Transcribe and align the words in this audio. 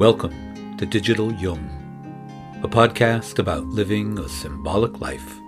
Welcome 0.00 0.76
to 0.78 0.86
Digital 0.86 1.30
Jung, 1.30 1.60
a 2.62 2.68
podcast 2.68 3.38
about 3.38 3.66
living 3.66 4.18
a 4.18 4.30
symbolic 4.30 4.98
life 4.98 5.38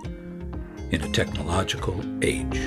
in 0.91 1.01
a 1.01 1.11
technological 1.11 1.99
age. 2.23 2.59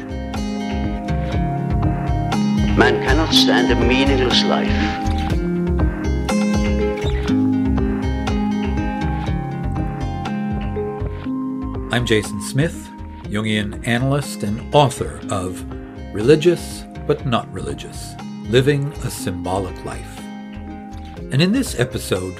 Man 2.75 3.03
cannot 3.05 3.31
stand 3.31 3.71
a 3.71 3.75
meaningless 3.75 4.43
life. 4.45 4.67
I'm 11.93 12.07
Jason 12.07 12.41
Smith, 12.41 12.89
Jungian 13.25 13.87
analyst 13.87 14.41
and 14.41 14.73
author 14.73 15.21
of 15.29 15.63
Religious 16.15 16.83
but 17.05 17.27
Not 17.27 17.47
Religious 17.53 18.15
Living 18.49 18.91
a 19.03 19.11
Symbolic 19.11 19.85
Life. 19.85 20.14
And 21.31 21.41
in 21.41 21.51
this 21.51 21.79
episode, 21.79 22.35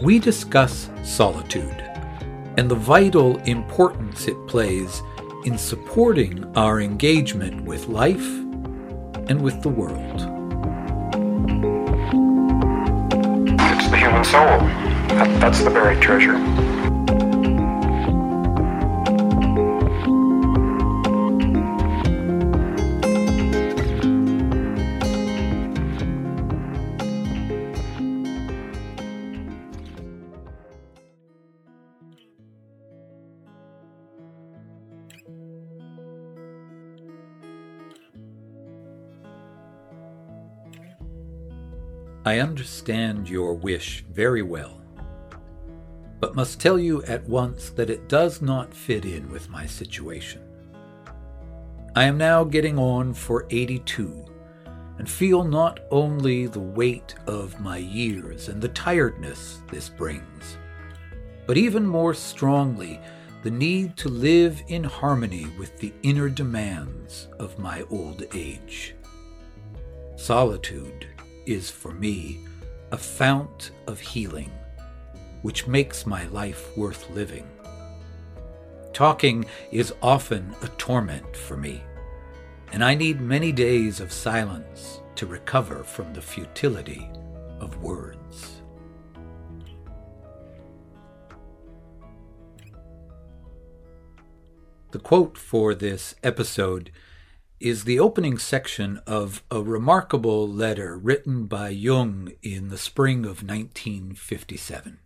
we 0.00 0.18
discuss 0.18 0.90
solitude 1.04 1.82
and 2.56 2.70
the 2.70 2.74
vital 2.74 3.36
importance 3.38 4.26
it 4.26 4.36
plays 4.46 5.02
in 5.44 5.56
supporting 5.56 6.44
our 6.56 6.80
engagement 6.80 7.64
with 7.64 7.88
life 7.88 8.26
and 9.28 9.40
with 9.40 9.62
the 9.62 9.68
world. 9.68 10.20
It's 13.60 13.90
the 13.90 13.96
human 13.96 14.24
soul. 14.24 14.58
That, 15.16 15.40
that's 15.40 15.62
the 15.62 15.70
buried 15.70 16.00
treasure. 16.02 16.36
I 42.32 42.38
understand 42.38 43.28
your 43.28 43.52
wish 43.52 44.06
very 44.10 44.40
well, 44.40 44.80
but 46.18 46.34
must 46.34 46.58
tell 46.58 46.78
you 46.78 47.02
at 47.02 47.28
once 47.28 47.68
that 47.68 47.90
it 47.90 48.08
does 48.08 48.40
not 48.40 48.72
fit 48.72 49.04
in 49.04 49.30
with 49.30 49.50
my 49.50 49.66
situation. 49.66 50.40
I 51.94 52.04
am 52.04 52.16
now 52.16 52.42
getting 52.42 52.78
on 52.78 53.12
for 53.12 53.46
82 53.50 54.24
and 54.96 55.10
feel 55.10 55.44
not 55.44 55.80
only 55.90 56.46
the 56.46 56.58
weight 56.58 57.14
of 57.26 57.60
my 57.60 57.76
years 57.76 58.48
and 58.48 58.62
the 58.62 58.68
tiredness 58.68 59.60
this 59.70 59.90
brings, 59.90 60.56
but 61.46 61.58
even 61.58 61.86
more 61.86 62.14
strongly 62.14 62.98
the 63.42 63.50
need 63.50 63.94
to 63.98 64.08
live 64.08 64.62
in 64.68 64.84
harmony 64.84 65.48
with 65.58 65.76
the 65.80 65.92
inner 66.02 66.30
demands 66.30 67.28
of 67.38 67.58
my 67.58 67.82
old 67.90 68.24
age. 68.34 68.94
Solitude 70.16 71.08
is 71.46 71.70
for 71.70 71.92
me 71.92 72.40
a 72.90 72.96
fount 72.96 73.70
of 73.86 74.00
healing, 74.00 74.50
which 75.42 75.66
makes 75.66 76.06
my 76.06 76.26
life 76.26 76.76
worth 76.76 77.08
living. 77.10 77.46
Talking 78.92 79.46
is 79.70 79.94
often 80.02 80.54
a 80.62 80.68
torment 80.78 81.34
for 81.34 81.56
me, 81.56 81.82
and 82.72 82.84
I 82.84 82.94
need 82.94 83.20
many 83.20 83.50
days 83.52 84.00
of 84.00 84.12
silence 84.12 85.00
to 85.16 85.26
recover 85.26 85.82
from 85.84 86.12
the 86.12 86.22
futility 86.22 87.08
of 87.60 87.82
words. 87.82 88.62
The 94.90 94.98
quote 94.98 95.38
for 95.38 95.74
this 95.74 96.14
episode 96.22 96.90
is 97.62 97.84
the 97.84 98.00
opening 98.00 98.38
section 98.38 99.00
of 99.06 99.42
a 99.50 99.62
remarkable 99.62 100.48
letter 100.48 100.98
written 100.98 101.46
by 101.46 101.68
Jung 101.68 102.32
in 102.42 102.68
the 102.68 102.76
spring 102.76 103.20
of 103.20 103.42
1957. 103.44 104.98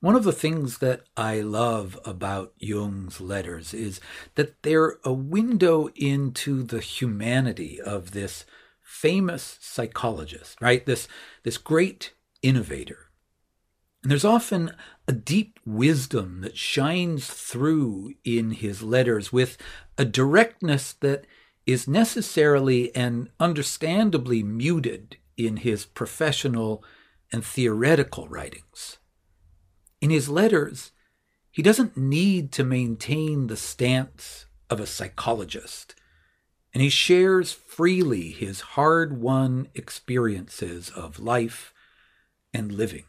One 0.00 0.16
of 0.16 0.24
the 0.24 0.32
things 0.32 0.78
that 0.78 1.02
I 1.16 1.40
love 1.40 1.98
about 2.04 2.52
Jung's 2.58 3.20
letters 3.20 3.72
is 3.72 4.00
that 4.34 4.62
they're 4.62 4.98
a 5.04 5.12
window 5.12 5.88
into 5.94 6.62
the 6.62 6.80
humanity 6.80 7.80
of 7.80 8.10
this 8.10 8.44
famous 8.82 9.58
psychologist, 9.60 10.60
right? 10.60 10.84
This, 10.84 11.08
this 11.44 11.56
great 11.56 12.12
innovator. 12.42 13.11
And 14.02 14.10
there's 14.10 14.24
often 14.24 14.72
a 15.06 15.12
deep 15.12 15.60
wisdom 15.64 16.40
that 16.40 16.56
shines 16.56 17.28
through 17.28 18.14
in 18.24 18.50
his 18.50 18.82
letters 18.82 19.32
with 19.32 19.56
a 19.96 20.04
directness 20.04 20.92
that 20.94 21.24
is 21.66 21.86
necessarily 21.86 22.94
and 22.96 23.30
understandably 23.38 24.42
muted 24.42 25.16
in 25.36 25.58
his 25.58 25.84
professional 25.84 26.82
and 27.32 27.44
theoretical 27.44 28.26
writings. 28.28 28.98
In 30.00 30.10
his 30.10 30.28
letters, 30.28 30.90
he 31.52 31.62
doesn't 31.62 31.96
need 31.96 32.50
to 32.52 32.64
maintain 32.64 33.46
the 33.46 33.56
stance 33.56 34.46
of 34.68 34.80
a 34.80 34.86
psychologist, 34.86 35.94
and 36.74 36.82
he 36.82 36.88
shares 36.88 37.52
freely 37.52 38.30
his 38.30 38.60
hard 38.60 39.20
won 39.20 39.68
experiences 39.74 40.90
of 40.90 41.20
life 41.20 41.72
and 42.52 42.72
living. 42.72 43.04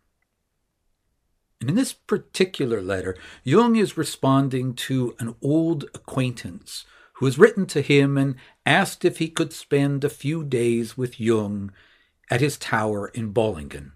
And 1.63 1.69
in 1.69 1.75
this 1.77 1.93
particular 1.93 2.81
letter, 2.81 3.15
Jung 3.45 3.77
is 3.77 3.95
responding 3.95 4.73
to 4.73 5.15
an 5.17 5.33
old 5.41 5.85
acquaintance 5.93 6.83
who 7.13 7.25
has 7.25 7.37
written 7.37 7.65
to 7.67 7.81
him 7.81 8.17
and 8.17 8.35
asked 8.65 9.05
if 9.05 9.19
he 9.19 9.29
could 9.29 9.53
spend 9.53 10.03
a 10.03 10.09
few 10.09 10.43
days 10.43 10.97
with 10.97 11.21
Jung 11.21 11.71
at 12.29 12.41
his 12.41 12.57
tower 12.57 13.07
in 13.07 13.31
Bollingen, 13.31 13.93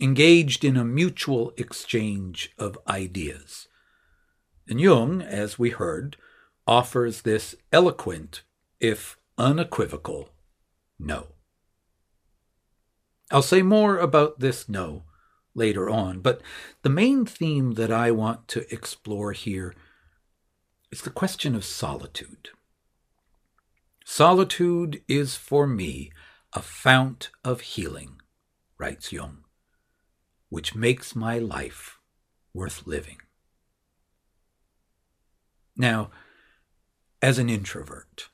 engaged 0.00 0.64
in 0.64 0.76
a 0.76 0.84
mutual 0.84 1.52
exchange 1.56 2.52
of 2.56 2.78
ideas. 2.86 3.66
And 4.68 4.80
Jung, 4.80 5.22
as 5.22 5.58
we 5.58 5.70
heard, 5.70 6.16
offers 6.68 7.22
this 7.22 7.56
eloquent, 7.72 8.44
if 8.78 9.18
unequivocal, 9.36 10.28
no. 11.00 11.26
I'll 13.32 13.42
say 13.42 13.62
more 13.62 13.98
about 13.98 14.38
this 14.38 14.68
no 14.68 15.02
later 15.54 15.90
on. 15.90 16.20
But 16.20 16.40
the 16.82 16.90
main 16.90 17.24
theme 17.24 17.72
that 17.72 17.90
I 17.90 18.10
want 18.10 18.48
to 18.48 18.72
explore 18.72 19.32
here 19.32 19.74
is 20.90 21.02
the 21.02 21.10
question 21.10 21.54
of 21.54 21.64
solitude. 21.64 22.50
Solitude 24.04 25.02
is 25.08 25.36
for 25.36 25.66
me 25.66 26.10
a 26.52 26.60
fount 26.60 27.30
of 27.44 27.60
healing, 27.60 28.20
writes 28.78 29.12
Jung, 29.12 29.44
which 30.48 30.74
makes 30.74 31.16
my 31.16 31.38
life 31.38 31.98
worth 32.52 32.86
living. 32.86 33.18
Now, 35.76 36.10
as 37.22 37.38
an 37.38 37.48
introvert, 37.48 38.28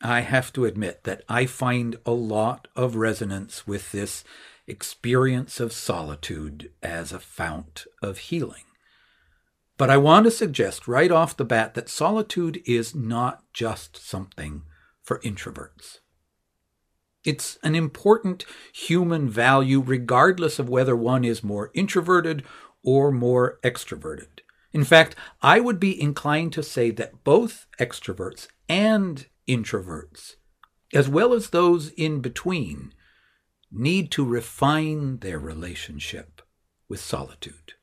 I 0.00 0.20
have 0.20 0.52
to 0.52 0.64
admit 0.64 1.04
that 1.04 1.24
I 1.28 1.46
find 1.46 1.96
a 2.04 2.12
lot 2.12 2.68
of 2.76 2.96
resonance 2.96 3.66
with 3.66 3.92
this 3.92 4.22
experience 4.66 5.60
of 5.60 5.72
solitude 5.72 6.70
as 6.82 7.12
a 7.12 7.18
fount 7.18 7.84
of 8.02 8.18
healing. 8.18 8.64
But 9.76 9.90
I 9.90 9.96
want 9.96 10.24
to 10.24 10.30
suggest 10.30 10.86
right 10.86 11.10
off 11.10 11.36
the 11.36 11.44
bat 11.44 11.74
that 11.74 11.88
solitude 11.88 12.62
is 12.66 12.94
not 12.94 13.42
just 13.52 13.96
something 13.96 14.62
for 15.02 15.18
introverts. 15.20 15.98
It's 17.24 17.58
an 17.62 17.74
important 17.74 18.44
human 18.72 19.28
value, 19.28 19.80
regardless 19.80 20.58
of 20.58 20.68
whether 20.68 20.96
one 20.96 21.24
is 21.24 21.44
more 21.44 21.70
introverted 21.74 22.42
or 22.82 23.12
more 23.12 23.58
extroverted. 23.62 24.40
In 24.72 24.84
fact, 24.84 25.14
I 25.40 25.60
would 25.60 25.78
be 25.78 26.00
inclined 26.00 26.52
to 26.54 26.62
say 26.62 26.90
that 26.92 27.24
both 27.24 27.66
extroverts 27.78 28.48
and 28.68 29.26
introverts, 29.48 30.36
as 30.92 31.08
well 31.08 31.32
as 31.32 31.50
those 31.50 31.90
in 31.90 32.20
between, 32.20 32.92
need 33.72 34.10
to 34.12 34.24
refine 34.24 35.18
their 35.18 35.38
relationship 35.38 36.42
with 36.88 37.00
solitude. 37.00 37.74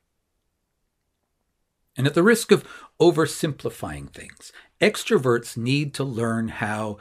And 1.98 2.08
at 2.08 2.14
the 2.14 2.24
risk 2.24 2.52
of 2.52 2.66
oversimplifying 3.02 4.10
things, 4.14 4.54
extroverts 4.80 5.58
need 5.58 5.94
to 5.96 6.04
learn 6.04 6.48
how 6.48 6.98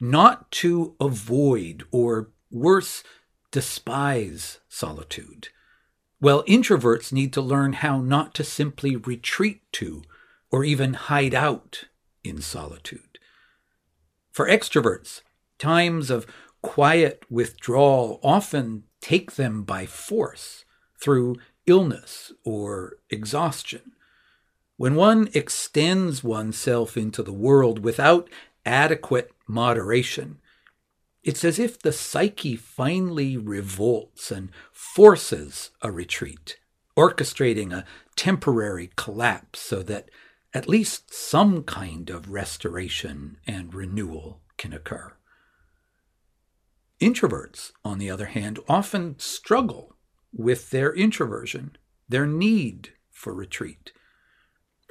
not 0.00 0.50
to 0.52 0.94
avoid 1.00 1.84
or 1.90 2.30
worse, 2.50 3.02
despise 3.50 4.60
solitude. 4.68 5.48
While 6.20 6.44
introverts 6.44 7.12
need 7.12 7.32
to 7.34 7.40
learn 7.40 7.74
how 7.74 8.00
not 8.00 8.34
to 8.34 8.44
simply 8.44 8.96
retreat 8.96 9.60
to 9.72 10.02
or 10.50 10.64
even 10.64 10.94
hide 10.94 11.34
out 11.34 11.84
in 12.24 12.40
solitude. 12.40 13.18
For 14.30 14.48
extroverts, 14.48 15.22
times 15.58 16.10
of 16.10 16.26
quiet 16.62 17.22
withdrawal 17.30 18.20
often 18.22 18.84
take 19.00 19.32
them 19.32 19.62
by 19.62 19.86
force 19.86 20.64
through 21.00 21.36
illness 21.66 22.32
or 22.44 22.98
exhaustion. 23.10 23.92
When 24.76 24.94
one 24.94 25.28
extends 25.34 26.22
oneself 26.22 26.96
into 26.96 27.22
the 27.22 27.32
world 27.32 27.84
without 27.84 28.28
adequate 28.64 29.32
moderation, 29.46 30.38
it's 31.24 31.44
as 31.44 31.58
if 31.58 31.78
the 31.78 31.92
psyche 31.92 32.56
finally 32.56 33.36
revolts 33.36 34.30
and 34.30 34.50
forces 34.72 35.70
a 35.82 35.90
retreat, 35.90 36.58
orchestrating 36.96 37.72
a 37.72 37.84
temporary 38.16 38.90
collapse 38.96 39.60
so 39.60 39.82
that 39.82 40.10
at 40.54 40.68
least 40.68 41.12
some 41.12 41.64
kind 41.64 42.08
of 42.08 42.30
restoration 42.30 43.36
and 43.46 43.74
renewal 43.74 44.40
can 44.56 44.72
occur. 44.72 45.12
Introverts, 47.00 47.72
on 47.84 47.98
the 47.98 48.10
other 48.10 48.26
hand, 48.26 48.58
often 48.68 49.18
struggle 49.18 49.96
with 50.32 50.70
their 50.70 50.92
introversion, 50.92 51.76
their 52.08 52.26
need 52.26 52.92
for 53.10 53.32
retreat. 53.32 53.92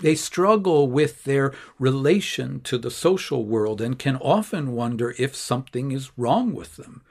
They 0.02 0.16
struggle 0.16 0.90
with 0.90 1.24
their 1.24 1.54
relation 1.80 2.62
to 2.62 2.78
the 2.78 2.92
social 2.92 3.46
world 3.46 3.82
and 3.82 3.98
can 3.98 4.16
often 4.18 4.72
wonder 4.74 5.16
if 5.18 5.36
something 5.36 5.92
is 5.92 6.12
wrong 6.18 6.54
with 6.54 6.76
them, 6.76 7.02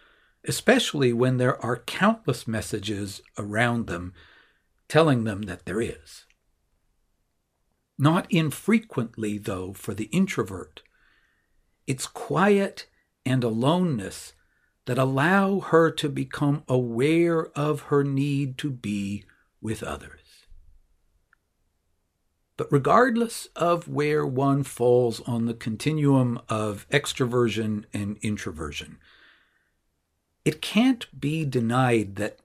especially 0.47 1.13
when 1.13 1.37
there 1.37 1.63
are 1.65 1.79
countless 1.79 2.47
messages 2.47 3.21
around 3.37 3.89
them 3.89 4.15
telling 4.89 5.25
them 5.25 5.43
that 5.43 5.67
there 5.67 5.81
is. 5.81 6.25
Not 7.99 8.31
infrequently, 8.31 9.37
though, 9.39 9.73
for 9.73 9.95
the 9.95 10.05
introvert, 10.07 10.83
it's 11.87 12.07
quiet 12.07 12.87
and 13.25 13.43
aloneness 13.43 14.33
that 14.87 14.99
allow 14.99 15.61
her 15.61 15.91
to 15.91 16.09
become 16.09 16.63
aware 16.69 17.47
of 17.59 17.83
her 17.83 18.03
need 18.03 18.57
to 18.59 18.71
be 18.71 19.25
with 19.61 19.83
others. 19.83 20.21
But 22.57 22.73
regardless 22.73 23.49
of 23.55 23.87
where 23.87 24.25
one 24.25 24.63
falls 24.63 25.21
on 25.23 25.45
the 25.45 25.55
continuum 25.55 26.41
of 26.49 26.87
extroversion 26.91 27.85
and 27.93 28.17
introversion, 28.23 28.99
it 30.45 30.63
can't 30.63 31.21
be 31.21 31.45
denied 31.45 32.17
that 32.17 32.39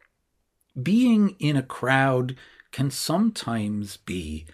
being 0.81 1.35
in 1.39 1.55
a 1.55 1.63
crowd 1.63 2.35
can 2.71 2.89
sometimes 2.89 3.97
be 3.97 4.45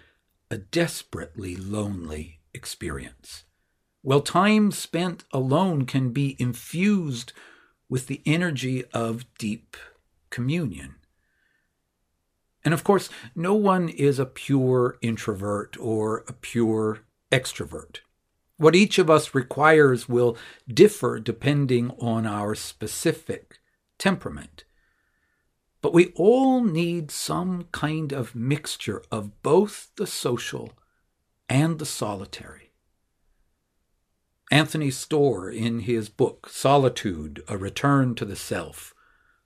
a 0.51 0.57
desperately 0.57 1.55
lonely 1.55 2.39
experience. 2.53 3.45
While 4.01 4.21
time 4.21 4.71
spent 4.71 5.23
alone 5.31 5.85
can 5.85 6.11
be 6.11 6.35
infused 6.39 7.33
with 7.89 8.07
the 8.07 8.21
energy 8.25 8.83
of 8.93 9.25
deep 9.37 9.77
communion. 10.29 10.95
And 12.63 12.73
of 12.73 12.83
course, 12.83 13.09
no 13.35 13.53
one 13.53 13.87
is 13.87 14.19
a 14.19 14.25
pure 14.25 14.97
introvert 15.01 15.77
or 15.79 16.25
a 16.27 16.33
pure 16.33 16.99
extrovert. 17.31 17.99
What 18.57 18.75
each 18.75 18.97
of 18.97 19.09
us 19.09 19.35
requires 19.35 20.09
will 20.09 20.35
differ 20.67 21.19
depending 21.19 21.91
on 21.91 22.25
our 22.25 22.55
specific 22.55 23.59
temperament. 23.97 24.63
But 25.81 25.93
we 25.93 26.11
all 26.15 26.63
need 26.63 27.11
some 27.11 27.67
kind 27.71 28.11
of 28.11 28.35
mixture 28.35 29.03
of 29.11 29.41
both 29.43 29.91
the 29.95 30.07
social 30.07 30.73
and 31.47 31.79
the 31.79 31.85
solitary. 31.85 32.66
Anthony 34.49 34.91
Storr, 34.91 35.49
in 35.49 35.81
his 35.81 36.09
book 36.09 36.49
Solitude 36.49 37.43
A 37.47 37.57
Return 37.57 38.15
to 38.15 38.25
the 38.25 38.35
Self, 38.35 38.93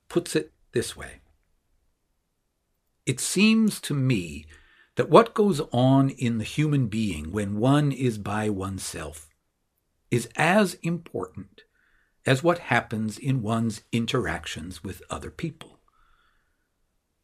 puts 0.07 0.35
it 0.35 0.51
this 0.73 0.95
way 0.95 1.21
it 3.05 3.19
seems 3.19 3.81
to 3.81 3.93
me 3.93 4.45
that 4.95 5.09
what 5.09 5.33
goes 5.33 5.61
on 5.71 6.09
in 6.09 6.37
the 6.37 6.43
human 6.43 6.87
being 6.87 7.31
when 7.31 7.57
one 7.57 7.91
is 7.91 8.17
by 8.17 8.49
oneself 8.49 9.29
is 10.09 10.29
as 10.35 10.75
important 10.75 11.63
as 12.25 12.43
what 12.43 12.59
happens 12.59 13.17
in 13.17 13.41
one's 13.41 13.81
interactions 13.91 14.83
with 14.83 15.01
other 15.09 15.31
people. 15.31 15.79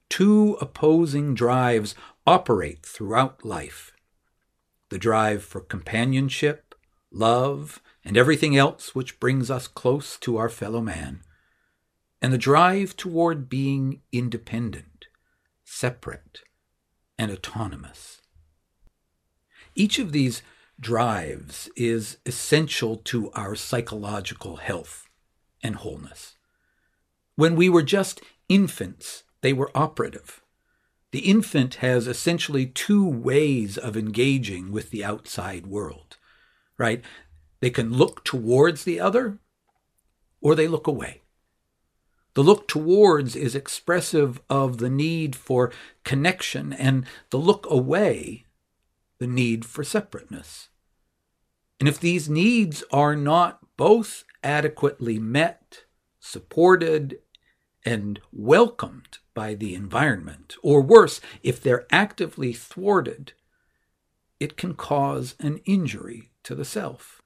Two 0.10 0.58
opposing 0.60 1.36
drives 1.36 1.94
operate 2.26 2.86
throughout 2.86 3.46
life 3.46 3.92
the 4.90 4.98
drive 4.98 5.44
for 5.44 5.60
companionship, 5.60 6.67
love, 7.18 7.82
and 8.04 8.18
everything 8.18 8.56
else 8.56 8.94
which 8.94 9.20
brings 9.20 9.50
us 9.52 9.68
close 9.68 10.18
to 10.18 10.38
our 10.38 10.50
fellow 10.50 10.82
man, 10.82 11.22
and 12.22 12.32
the 12.32 12.38
drive 12.38 12.96
toward 12.96 13.50
being 13.50 14.02
independent 14.12 14.98
separate, 15.68 16.40
and 17.20 17.30
autonomous. 17.30 18.22
Each 19.76 20.00
of 20.00 20.12
these 20.12 20.42
drives 20.80 21.70
is 21.76 22.18
essential 22.26 22.96
to 22.98 23.30
our 23.32 23.54
psychological 23.54 24.56
health 24.56 25.08
and 25.62 25.76
wholeness. 25.76 26.38
When 27.36 27.56
we 27.56 27.68
were 27.70 27.84
just 27.84 28.22
infants, 28.48 29.24
they 29.42 29.52
were 29.54 29.72
operative. 29.76 30.42
The 31.12 31.20
infant 31.20 31.76
has 31.76 32.08
essentially 32.08 32.66
two 32.66 33.08
ways 33.08 33.78
of 33.78 33.98
engaging 33.98 34.72
with 34.72 34.90
the 34.90 35.04
outside 35.04 35.68
world, 35.68 36.17
right? 36.78 37.04
They 37.60 37.70
can 37.70 37.94
look 37.94 38.24
towards 38.24 38.84
the 38.84 39.00
other 39.00 39.40
or 40.42 40.56
they 40.56 40.68
look 40.68 40.88
away. 40.88 41.22
The 42.38 42.44
look 42.44 42.68
towards 42.68 43.36
is 43.36 43.56
expressive 43.56 44.40
of 44.48 44.78
the 44.78 44.92
need 44.92 45.36
for 45.36 45.72
connection, 46.04 46.72
and 46.72 47.08
the 47.32 47.38
look 47.38 47.66
away, 47.68 48.46
the 49.18 49.26
need 49.26 49.66
for 49.66 49.84
separateness. 49.84 50.70
And 51.80 51.90
if 51.90 52.00
these 52.00 52.30
needs 52.30 52.84
are 52.92 53.16
not 53.16 53.60
both 53.76 54.24
adequately 54.44 55.18
met, 55.18 55.86
supported, 56.20 57.18
and 57.84 58.20
welcomed 58.32 59.18
by 59.34 59.56
the 59.56 59.74
environment, 59.74 60.58
or 60.62 60.82
worse, 60.82 61.20
if 61.42 61.60
they're 61.60 61.88
actively 61.92 62.54
thwarted, 62.54 63.34
it 64.40 64.58
can 64.58 64.76
cause 64.76 65.34
an 65.40 65.58
injury 65.66 66.30
to 66.48 66.56
the 66.56 66.66
self. 66.66 67.22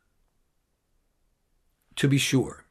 To 1.98 2.08
be 2.08 2.18
sure, 2.18 2.66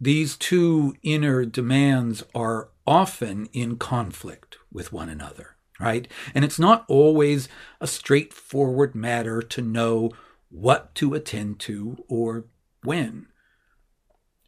these 0.00 0.34
two 0.34 0.96
inner 1.02 1.44
demands 1.44 2.24
are 2.34 2.70
often 2.86 3.50
in 3.52 3.76
conflict 3.76 4.56
with 4.72 4.94
one 4.94 5.10
another, 5.10 5.56
right? 5.78 6.08
And 6.34 6.42
it's 6.42 6.58
not 6.58 6.86
always 6.88 7.50
a 7.82 7.86
straightforward 7.86 8.94
matter 8.94 9.42
to 9.42 9.60
know 9.60 10.12
what 10.48 10.94
to 10.94 11.12
attend 11.12 11.60
to 11.60 12.02
or 12.08 12.46
when. 12.82 13.26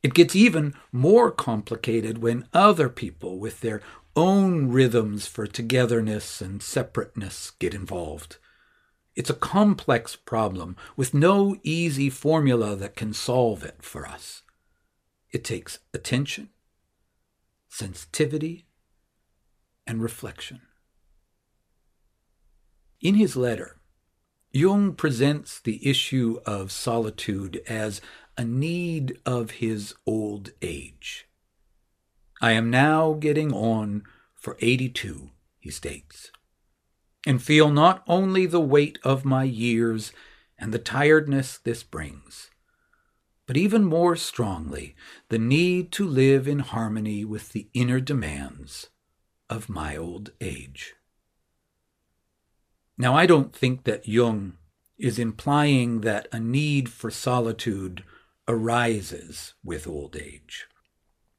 It 0.02 0.14
gets 0.14 0.34
even 0.34 0.72
more 0.90 1.30
complicated 1.30 2.18
when 2.18 2.48
other 2.54 2.88
people 2.88 3.38
with 3.38 3.60
their 3.60 3.82
own 4.16 4.70
rhythms 4.70 5.26
for 5.26 5.46
togetherness 5.46 6.40
and 6.40 6.62
separateness 6.62 7.50
get 7.58 7.74
involved. 7.74 8.38
It's 9.14 9.30
a 9.30 9.34
complex 9.34 10.16
problem 10.16 10.76
with 10.96 11.12
no 11.12 11.56
easy 11.62 12.08
formula 12.08 12.76
that 12.76 12.96
can 12.96 13.12
solve 13.12 13.62
it 13.62 13.82
for 13.82 14.06
us. 14.06 14.42
It 15.30 15.44
takes 15.44 15.80
attention, 15.92 16.50
sensitivity, 17.68 18.66
and 19.86 20.02
reflection. 20.02 20.62
In 23.00 23.16
his 23.16 23.36
letter, 23.36 23.80
Jung 24.52 24.94
presents 24.94 25.60
the 25.60 25.86
issue 25.86 26.38
of 26.46 26.70
solitude 26.70 27.62
as 27.66 28.00
a 28.36 28.44
need 28.44 29.18
of 29.26 29.52
his 29.52 29.94
old 30.06 30.50
age. 30.60 31.26
I 32.40 32.52
am 32.52 32.70
now 32.70 33.14
getting 33.14 33.52
on 33.52 34.04
for 34.34 34.56
82, 34.60 35.30
he 35.58 35.70
states, 35.70 36.30
and 37.26 37.42
feel 37.42 37.70
not 37.70 38.02
only 38.06 38.46
the 38.46 38.60
weight 38.60 38.98
of 39.04 39.24
my 39.24 39.44
years 39.44 40.12
and 40.58 40.72
the 40.72 40.78
tiredness 40.78 41.58
this 41.58 41.82
brings, 41.82 42.50
but 43.46 43.56
even 43.56 43.84
more 43.84 44.16
strongly 44.16 44.94
the 45.28 45.38
need 45.38 45.92
to 45.92 46.06
live 46.06 46.48
in 46.48 46.60
harmony 46.60 47.24
with 47.24 47.50
the 47.50 47.68
inner 47.74 48.00
demands 48.00 48.88
of 49.50 49.68
my 49.68 49.96
old 49.96 50.30
age. 50.40 50.94
Now, 52.96 53.14
I 53.14 53.26
don't 53.26 53.54
think 53.54 53.84
that 53.84 54.06
Jung 54.06 54.54
is 54.98 55.18
implying 55.18 56.02
that 56.02 56.28
a 56.30 56.38
need 56.38 56.88
for 56.88 57.10
solitude 57.10 58.04
arises 58.46 59.54
with 59.64 59.86
old 59.86 60.16
age. 60.16 60.66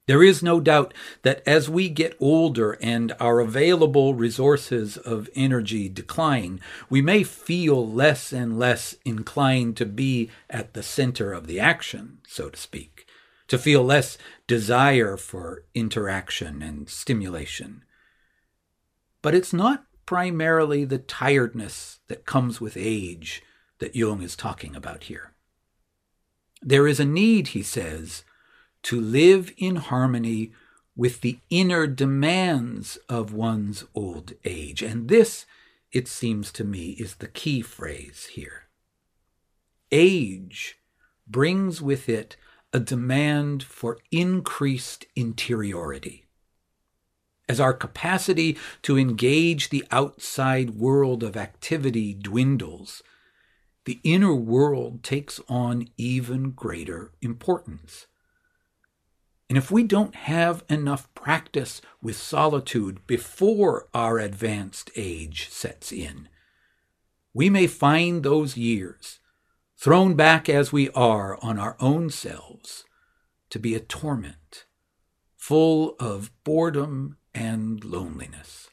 There 0.05 0.22
is 0.22 0.43
no 0.43 0.60
doubt 0.60 0.93
that 1.22 1.41
as 1.48 1.69
we 1.69 1.88
get 1.88 2.17
older 2.19 2.74
and 2.81 3.13
our 3.22 3.39
available 3.39 4.13
resources 4.15 4.98
of 4.98 5.29
energy 5.33 5.88
decline, 5.88 6.60
we 6.89 7.01
may 7.01 7.24
feel 7.24 7.89
less 7.89 8.33
and 8.33 8.60
less 8.60 8.95
inclined 9.05 9.77
to 9.77 9.86
be 9.86 10.29
at 10.50 10.74
the 10.74 10.83
center 10.83 11.31
of 11.31 11.48
the 11.48 11.60
action, 11.60 12.19
so 12.27 12.50
to 12.50 12.60
speak, 12.60 13.07
to 13.48 13.57
feel 13.57 13.81
less 13.81 14.17
desire 14.45 15.15
for 15.15 15.63
interaction 15.74 16.62
and 16.62 16.89
stimulation. 16.89 17.86
But 19.22 19.33
it's 19.33 19.53
not 19.53 19.86
primarily 20.05 20.83
the 20.83 20.98
tiredness 20.98 22.00
that 22.10 22.25
comes 22.25 22.60
with 22.60 22.75
age 22.75 23.41
that 23.79 23.95
Jung 23.95 24.22
is 24.22 24.36
talking 24.36 24.75
about 24.75 25.03
here. 25.03 25.31
There 26.62 26.88
is 26.88 27.00
a 27.00 27.05
need, 27.05 27.50
he 27.50 27.63
says, 27.63 28.25
to 28.84 29.00
live 29.00 29.52
in 29.58 29.78
harmony 29.78 30.52
with 30.96 31.22
the 31.22 31.40
inner 31.50 31.88
demands 31.88 32.98
of 33.10 33.34
one's 33.34 33.86
old 33.96 34.34
age. 34.46 34.82
And 34.82 35.08
this, 35.08 35.46
it 35.92 36.08
seems 36.08 36.52
to 36.54 36.63
me, 36.63 36.92
is 36.92 37.16
the 37.16 37.28
key 37.28 37.62
phrase 37.62 38.30
here. 38.34 38.68
Age 39.92 40.78
brings 41.28 41.82
with 41.82 42.10
it 42.10 42.36
a 42.72 42.80
demand 42.80 43.63
for 43.63 44.00
increased 44.12 45.06
interiority. 45.16 46.25
As 47.48 47.60
our 47.60 47.74
capacity 47.74 48.58
to 48.84 48.98
engage 48.98 49.70
the 49.70 49.86
outside 49.92 50.72
world 50.72 51.24
of 51.24 51.38
activity 51.38 52.13
dwindles, 52.13 53.04
the 53.86 54.00
inner 54.04 54.34
world 54.34 55.04
takes 55.04 55.40
on 55.50 55.90
even 55.98 56.52
greater 56.52 57.12
importance. 57.22 58.08
And 59.50 59.57
if 59.57 59.69
we 59.69 59.83
don't 59.83 60.15
have 60.15 60.63
enough 60.69 61.13
practice 61.13 61.81
with 62.01 62.15
solitude 62.15 63.05
before 63.05 63.88
our 63.93 64.17
advanced 64.17 64.89
age 64.95 65.50
sets 65.50 65.91
in, 65.91 66.29
we 67.33 67.50
may 67.50 67.67
find 67.67 68.23
those 68.23 68.57
years, 68.57 69.19
thrown 69.77 70.15
back 70.15 70.47
as 70.47 70.71
we 70.71 70.89
are 70.91 71.38
on 71.43 71.59
our 71.59 71.75
own 71.79 72.09
selves, 72.09 72.85
to 73.50 73.59
be 73.59 73.75
a 73.75 73.79
torment, 73.79 74.65
full 75.35 75.95
of 76.00 76.31
boredom 76.43 77.17
and 77.33 77.83
loneliness. 77.83 78.69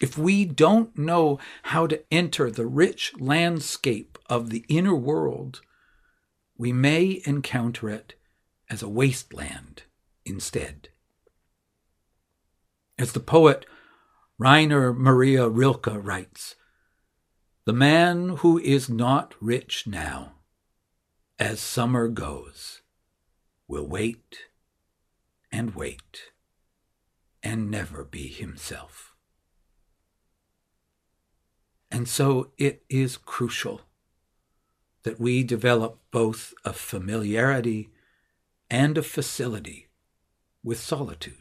If 0.00 0.16
we 0.16 0.44
don't 0.44 0.96
know 0.96 1.38
how 1.64 1.86
to 1.86 2.02
enter 2.10 2.50
the 2.50 2.66
rich 2.66 3.12
landscape 3.18 4.18
of 4.28 4.50
the 4.50 4.64
inner 4.68 4.94
world, 4.94 5.60
we 6.56 6.72
may 6.72 7.20
encounter 7.24 7.88
it 7.88 8.14
as 8.70 8.82
a 8.82 8.88
wasteland 8.88 9.82
instead. 10.24 10.88
As 12.98 13.12
the 13.12 13.20
poet 13.20 13.66
Rainer 14.38 14.94
Maria 14.94 15.48
Rilke 15.48 16.02
writes, 16.02 16.54
the 17.66 17.72
man 17.74 18.36
who 18.36 18.58
is 18.58 18.88
not 18.88 19.34
rich 19.40 19.86
now, 19.86 20.32
as 21.38 21.60
summer 21.60 22.08
goes, 22.08 22.80
will 23.68 23.86
wait 23.86 24.38
and 25.52 25.74
wait 25.74 26.32
and 27.42 27.70
never 27.70 28.04
be 28.04 28.28
himself. 28.28 29.14
And 31.90 32.08
so 32.08 32.52
it 32.56 32.82
is 32.88 33.16
crucial 33.16 33.82
that 35.02 35.20
we 35.20 35.42
develop 35.42 35.98
both 36.10 36.54
a 36.64 36.72
familiarity 36.72 37.90
and 38.70 38.96
a 38.96 39.02
facility 39.02 39.88
with 40.62 40.78
solitude. 40.78 41.34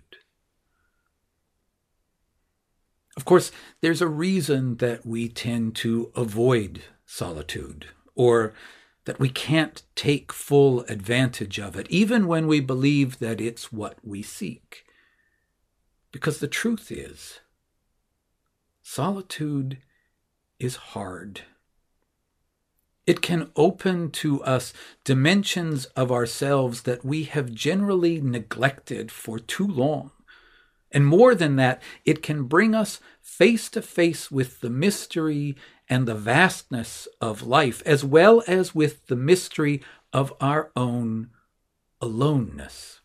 Of 3.15 3.25
course, 3.25 3.51
there's 3.81 4.01
a 4.01 4.07
reason 4.07 4.77
that 4.77 5.05
we 5.05 5.27
tend 5.27 5.75
to 5.77 6.11
avoid 6.15 6.83
solitude 7.05 7.87
or 8.15 8.53
that 9.05 9.19
we 9.19 9.29
can't 9.29 9.83
take 9.95 10.31
full 10.31 10.81
advantage 10.81 11.59
of 11.59 11.75
it, 11.75 11.87
even 11.89 12.27
when 12.27 12.47
we 12.47 12.59
believe 12.59 13.19
that 13.19 13.41
it's 13.41 13.73
what 13.73 13.97
we 14.03 14.21
seek. 14.21 14.85
Because 16.11 16.39
the 16.39 16.47
truth 16.47 16.91
is, 16.91 17.39
solitude 18.81 19.79
is 20.59 20.75
hard. 20.75 21.41
It 23.09 23.23
can 23.23 23.49
open 23.55 24.11
to 24.21 24.43
us 24.43 24.71
dimensions 25.03 25.85
of 25.95 26.11
ourselves 26.11 26.83
that 26.83 27.03
we 27.03 27.23
have 27.23 27.51
generally 27.51 28.21
neglected 28.21 29.11
for 29.11 29.39
too 29.39 29.65
long. 29.65 30.11
And 30.91 31.07
more 31.07 31.33
than 31.33 31.55
that, 31.55 31.81
it 32.05 32.21
can 32.21 32.43
bring 32.43 32.75
us 32.75 32.99
face 33.19 33.67
to 33.71 33.81
face 33.81 34.29
with 34.29 34.61
the 34.61 34.69
mystery 34.69 35.57
and 35.89 36.07
the 36.07 36.13
vastness 36.13 37.07
of 37.19 37.41
life, 37.41 37.81
as 37.83 38.05
well 38.05 38.43
as 38.45 38.75
with 38.75 39.07
the 39.07 39.15
mystery 39.15 39.81
of 40.13 40.31
our 40.39 40.71
own 40.75 41.31
aloneness. 41.99 43.01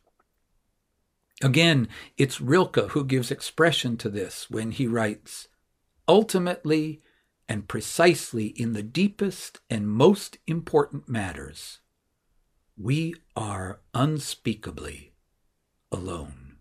Again, 1.43 1.89
it's 2.19 2.43
Rilke 2.43 2.91
who 2.91 3.07
gives 3.07 3.31
expression 3.31 3.97
to 3.97 4.11
this 4.11 4.51
when 4.51 4.73
he 4.73 4.87
writes 4.87 5.49
Ultimately, 6.07 7.01
and 7.49 7.69
precisely 7.69 8.47
in 8.47 8.73
the 8.73 8.83
deepest 8.83 9.61
and 9.69 9.89
most 9.89 10.39
important 10.47 11.09
matters, 11.09 11.81
we 12.77 13.15
are 13.37 13.81
unspeakably 13.93 15.13
alone. 15.93 16.57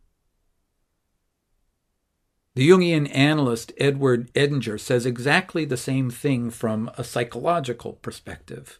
The 2.55 2.69
Jungian 2.69 3.09
analyst 3.15 3.73
Edward 3.79 4.31
Edinger 4.33 4.79
says 4.79 5.07
exactly 5.07 5.65
the 5.65 5.77
same 5.77 6.11
thing 6.11 6.51
from 6.51 6.91
a 6.97 7.03
psychological 7.03 7.93
perspective. 7.93 8.77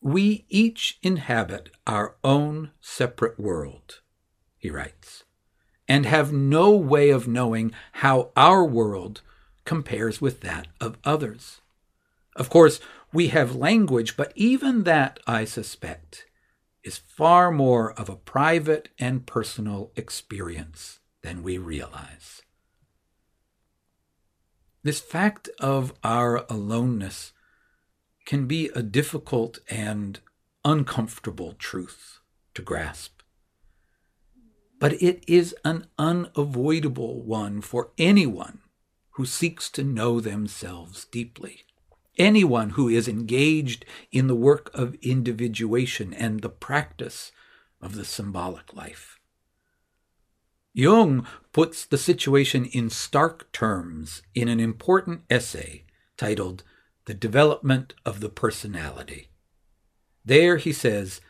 We 0.00 0.46
each 0.48 0.98
inhabit 1.02 1.70
our 1.86 2.16
own 2.24 2.72
separate 2.80 3.38
world, 3.38 4.00
he 4.58 4.68
writes, 4.68 5.22
and 5.86 6.06
have 6.06 6.32
no 6.32 6.72
way 6.72 7.10
of 7.10 7.28
knowing 7.28 7.70
how 7.92 8.30
our 8.36 8.64
world 8.64 9.22
compares 9.66 10.20
with 10.20 10.40
that 10.40 10.68
of 10.80 10.96
others. 11.04 11.60
Of 12.34 12.48
course, 12.48 12.80
we 13.12 13.28
have 13.28 13.54
language, 13.54 14.16
but 14.16 14.32
even 14.34 14.84
that, 14.84 15.20
I 15.26 15.44
suspect, 15.44 16.26
is 16.82 16.96
far 16.96 17.50
more 17.50 17.92
of 17.92 18.08
a 18.08 18.16
private 18.16 18.88
and 18.98 19.26
personal 19.26 19.90
experience 19.96 21.00
than 21.22 21.42
we 21.42 21.58
realize. 21.58 22.42
This 24.82 25.00
fact 25.00 25.48
of 25.58 25.92
our 26.04 26.46
aloneness 26.48 27.32
can 28.24 28.46
be 28.46 28.70
a 28.74 28.82
difficult 28.82 29.58
and 29.68 30.20
uncomfortable 30.64 31.54
truth 31.58 32.20
to 32.54 32.62
grasp. 32.62 33.22
But 34.78 35.00
it 35.02 35.24
is 35.26 35.56
an 35.64 35.86
unavoidable 35.98 37.22
one 37.22 37.62
for 37.62 37.90
anyone 37.98 38.60
who 39.16 39.24
seeks 39.24 39.70
to 39.70 39.82
know 39.82 40.20
themselves 40.20 41.06
deeply. 41.06 41.62
Anyone 42.18 42.70
who 42.70 42.86
is 42.86 43.08
engaged 43.08 43.86
in 44.12 44.26
the 44.26 44.34
work 44.34 44.70
of 44.74 44.94
individuation 45.00 46.12
and 46.12 46.40
the 46.40 46.50
practice 46.50 47.32
of 47.80 47.94
the 47.94 48.04
symbolic 48.04 48.74
life. 48.74 49.18
Jung 50.74 51.26
puts 51.54 51.86
the 51.86 51.96
situation 51.96 52.66
in 52.66 52.90
stark 52.90 53.50
terms 53.52 54.20
in 54.34 54.48
an 54.48 54.60
important 54.60 55.22
essay 55.30 55.84
titled 56.18 56.62
The 57.06 57.14
Development 57.14 57.94
of 58.04 58.20
the 58.20 58.28
Personality. 58.28 59.30
There 60.26 60.58
he 60.58 60.74
says, 60.74 61.22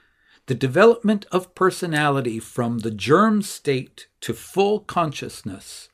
the 0.47 0.57
development 0.57 1.25
of 1.31 1.55
personality 1.55 2.41
from 2.41 2.79
the 2.79 2.91
germ 2.91 3.43
state 3.43 4.09
to 4.23 4.35
full 4.35 4.81
consciousness 4.81 5.89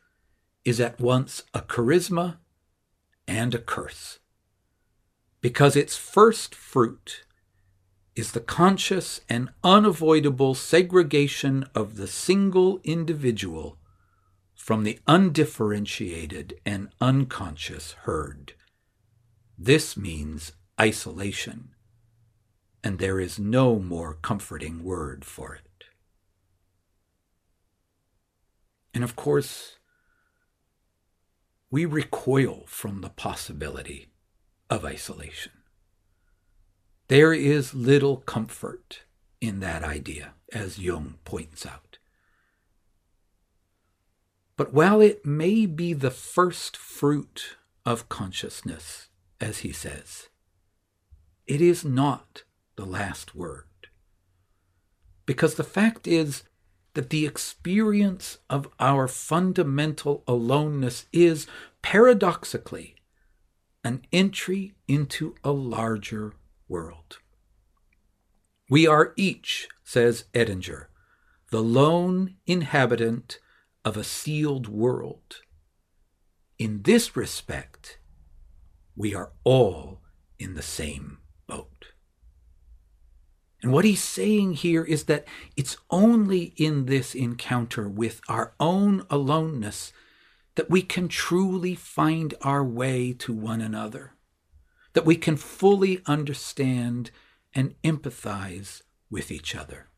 is 0.65 0.81
at 0.81 1.01
once 1.01 1.43
a 1.53 1.61
charisma 1.61 2.39
and 3.27 3.55
a 3.55 3.59
curse, 3.59 4.19
because 5.41 5.77
its 5.77 5.97
first 5.97 6.55
fruit 6.55 7.25
is 8.15 8.33
the 8.33 8.41
conscious 8.41 9.21
and 9.29 9.49
unavoidable 9.65 10.55
segregation 10.55 11.65
of 11.75 11.97
the 11.97 12.07
single 12.07 12.81
individual 12.85 13.79
from 14.55 14.85
the 14.85 14.99
undifferentiated 15.07 16.61
and 16.65 16.89
unconscious 17.01 17.93
herd. 18.03 18.53
This 19.59 19.97
means 19.97 20.53
isolation, 20.81 21.71
and 22.85 22.99
there 22.99 23.19
is 23.19 23.39
no 23.39 23.79
more 23.79 24.15
comforting 24.15 24.85
word 24.85 25.25
for 25.25 25.55
it. 25.55 25.85
And 28.95 29.03
of 29.03 29.17
course, 29.17 29.79
we 31.73 31.87
recoil 31.87 32.65
from 32.67 33.01
the 33.01 33.09
possibility 33.09 34.09
of 34.69 34.85
isolation. 34.85 35.53
There 37.09 37.33
is 37.33 37.75
little 37.75 38.19
comfort 38.19 39.05
in 39.41 39.61
that 39.61 39.83
idea, 39.83 40.35
as 40.53 40.79
Jung 40.79 41.15
points 41.25 41.65
out. 41.65 41.97
But 44.59 44.75
while 44.75 45.01
it 45.01 45.25
may 45.25 45.65
be 45.65 45.95
the 45.95 46.11
first 46.11 46.77
fruit 46.77 47.57
of 47.87 48.11
consciousness, 48.11 49.09
as 49.41 49.61
he 49.61 49.73
says, 49.73 50.29
it 51.47 51.63
is 51.63 51.87
not 51.87 52.45
the 52.77 52.87
last 52.87 53.35
word 53.35 53.65
Because 55.25 55.55
the 55.55 55.65
fact 55.65 56.07
is 56.07 56.43
that 56.95 57.11
the 57.11 57.27
experience 57.27 58.39
of 58.51 58.69
our 58.79 59.09
fundamental 59.09 60.23
aloneness 60.27 61.07
is, 61.13 61.47
paradoxically, 61.81 62.97
an 63.83 64.03
entry 64.13 64.75
into 64.87 65.35
a 65.43 65.51
larger 65.51 66.35
world. 66.69 67.19
We 68.69 68.87
are 68.87 69.13
each, 69.17 69.69
says 69.85 70.25
Edinger, 70.35 70.87
the 71.51 71.63
lone 71.63 72.37
inhabitant 72.47 73.39
of 73.85 73.97
a 73.97 74.05
sealed 74.05 74.69
world. 74.69 75.41
In 76.59 76.83
this 76.83 77.17
respect, 77.17 77.99
we 78.95 79.15
are 79.15 79.33
all 79.45 80.01
in 80.39 80.55
the 80.55 80.63
same. 80.63 81.19
And 83.63 83.73
what 83.73 83.85
he's 83.85 84.03
saying 84.03 84.55
here 84.55 84.83
is 84.83 85.05
that 85.05 85.25
it's 85.57 85.77
only 85.91 86.53
in 86.57 86.87
this 86.87 87.15
encounter 87.15 87.89
with 87.89 88.21
our 88.29 88.55
own 88.59 89.07
aloneness 89.09 89.93
that 90.57 90.69
we 90.69 90.83
can 90.83 91.09
truly 91.09 91.75
find 91.75 92.35
our 92.43 92.65
way 92.65 93.13
to 93.15 93.33
one 93.33 93.61
another, 93.61 94.15
that 94.95 95.07
we 95.07 95.17
can 95.17 95.37
fully 95.37 96.03
understand 96.07 97.11
and 97.55 97.75
empathize 97.83 98.83
with 99.11 99.31
each 99.31 99.55
other. 99.55 99.89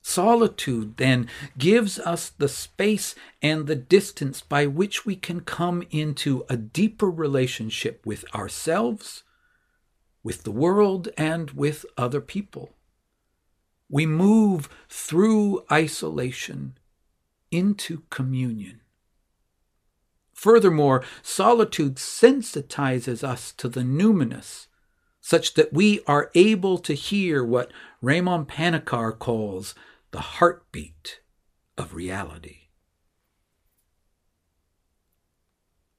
Solitude 0.00 0.98
then 0.98 1.28
gives 1.56 1.98
us 1.98 2.28
the 2.28 2.48
space 2.48 3.14
and 3.40 3.66
the 3.66 3.74
distance 3.74 4.42
by 4.42 4.66
which 4.66 5.06
we 5.06 5.16
can 5.16 5.40
come 5.40 5.82
into 5.90 6.44
a 6.48 6.58
deeper 6.58 7.10
relationship 7.10 8.04
with 8.04 8.24
ourselves, 8.34 9.24
with 10.24 10.42
the 10.42 10.50
world, 10.50 11.08
and 11.16 11.50
with 11.52 11.86
other 11.96 12.20
people. 12.20 12.74
We 13.88 14.06
move 14.06 14.68
through 14.88 15.64
isolation 15.70 16.78
into 17.50 18.02
communion. 18.10 18.80
Furthermore, 20.32 21.04
solitude 21.22 21.96
sensitizes 21.96 23.22
us 23.22 23.52
to 23.52 23.68
the 23.68 23.82
numinous, 23.82 24.66
such 25.20 25.54
that 25.54 25.72
we 25.72 26.00
are 26.06 26.30
able 26.34 26.78
to 26.78 26.94
hear 26.94 27.44
what 27.44 27.70
Raymond 28.02 28.48
Panikkar 28.48 29.16
calls 29.16 29.74
the 30.10 30.20
heartbeat 30.20 31.20
of 31.78 31.94
reality. 31.94 32.68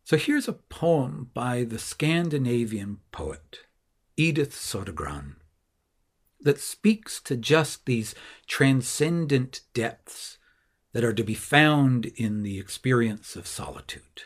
So 0.04 0.18
here's 0.18 0.48
a 0.48 0.54
poem 0.54 1.32
by 1.34 1.64
the 1.64 1.80
Scandinavian 1.80 3.00
poet 3.12 3.62
Edith 4.18 4.54
Sodergran 4.54 5.36
that 6.40 6.60
speaks 6.60 7.20
to 7.22 7.36
just 7.36 7.86
these 7.86 8.16
transcendent 8.48 9.62
depths 9.74 10.38
that 10.94 11.04
are 11.04 11.14
to 11.14 11.24
be 11.24 11.34
found 11.34 12.06
in 12.06 12.44
the 12.44 12.58
experience 12.58 13.36
of 13.36 13.48
solitude. 13.48 14.24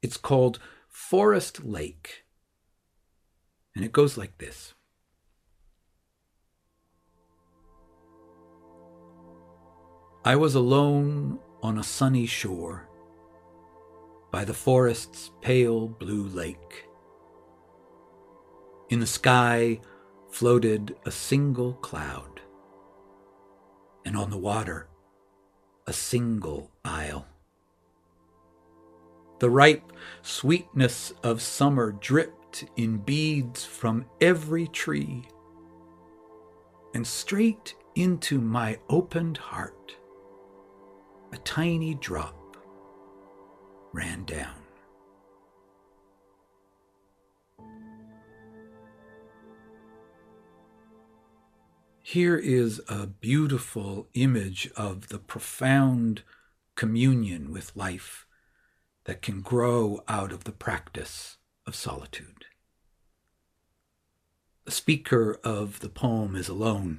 It's 0.00 0.16
called 0.16 0.60
Forest 0.88 1.64
Lake, 1.64 2.24
and 3.74 3.84
it 3.84 3.90
goes 3.90 4.16
like 4.16 4.38
this. 4.38 4.74
I 10.24 10.36
was 10.36 10.54
alone 10.54 11.40
on 11.64 11.78
a 11.78 11.82
sunny 11.82 12.26
shore 12.26 12.88
by 14.30 14.44
the 14.44 14.54
forest's 14.54 15.32
pale 15.40 15.88
blue 15.88 16.28
lake. 16.28 16.91
In 18.92 19.00
the 19.00 19.06
sky 19.06 19.80
floated 20.28 20.96
a 21.06 21.10
single 21.10 21.72
cloud, 21.72 22.42
and 24.04 24.14
on 24.14 24.28
the 24.28 24.36
water 24.36 24.86
a 25.86 25.94
single 25.94 26.70
isle. 26.84 27.26
The 29.38 29.48
ripe 29.48 29.94
sweetness 30.20 31.14
of 31.22 31.40
summer 31.40 31.92
dripped 31.92 32.66
in 32.76 32.98
beads 32.98 33.64
from 33.64 34.04
every 34.20 34.66
tree, 34.66 35.26
and 36.92 37.06
straight 37.06 37.74
into 37.94 38.42
my 38.42 38.78
opened 38.90 39.38
heart 39.38 39.96
a 41.32 41.38
tiny 41.38 41.94
drop 41.94 42.58
ran 43.94 44.24
down. 44.26 44.61
Here 52.12 52.36
is 52.36 52.78
a 52.90 53.06
beautiful 53.06 54.06
image 54.12 54.70
of 54.76 55.08
the 55.08 55.18
profound 55.18 56.20
communion 56.74 57.50
with 57.50 57.74
life 57.74 58.26
that 59.04 59.22
can 59.22 59.40
grow 59.40 60.04
out 60.06 60.30
of 60.30 60.44
the 60.44 60.52
practice 60.52 61.38
of 61.66 61.74
solitude. 61.74 62.44
The 64.66 64.72
speaker 64.72 65.40
of 65.42 65.80
the 65.80 65.88
poem 65.88 66.36
is 66.36 66.50
alone, 66.50 66.98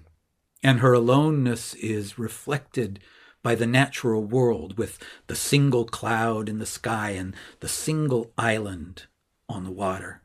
and 0.64 0.80
her 0.80 0.94
aloneness 0.94 1.76
is 1.76 2.18
reflected 2.18 3.00
by 3.44 3.54
the 3.54 3.68
natural 3.68 4.24
world 4.24 4.80
with 4.80 4.98
the 5.28 5.36
single 5.36 5.86
cloud 5.86 6.50
in 6.50 6.58
the 6.58 6.66
sky 6.66 7.12
and 7.12 7.36
the 7.60 7.70
single 7.70 8.32
island 8.36 9.04
on 9.48 9.64
the 9.64 9.72
water. 9.72 10.23